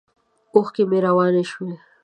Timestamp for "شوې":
1.51-1.73